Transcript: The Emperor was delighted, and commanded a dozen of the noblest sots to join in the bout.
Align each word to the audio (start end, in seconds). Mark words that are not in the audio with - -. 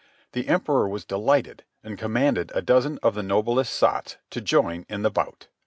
The 0.31 0.47
Emperor 0.47 0.89
was 0.89 1.05
delighted, 1.05 1.63
and 1.83 1.95
commanded 1.95 2.51
a 2.55 2.61
dozen 2.63 2.97
of 3.03 3.13
the 3.13 3.21
noblest 3.21 3.71
sots 3.73 4.17
to 4.31 4.41
join 4.41 4.83
in 4.89 5.03
the 5.03 5.11
bout. 5.11 5.45